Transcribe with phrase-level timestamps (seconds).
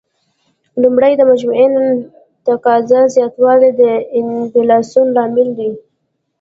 [0.81, 1.65] لومړی: د مجموعي
[2.47, 3.81] تقاضا زیاتوالی د
[4.19, 5.71] انفلاسیون لامل دی.